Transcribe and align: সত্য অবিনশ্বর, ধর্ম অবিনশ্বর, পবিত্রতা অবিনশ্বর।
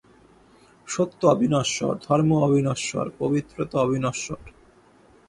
সত্য 0.87 1.19
অবিনশ্বর, 1.27 1.93
ধর্ম 2.07 2.29
অবিনশ্বর, 2.39 3.05
পবিত্রতা 3.19 3.77
অবিনশ্বর। 3.79 4.39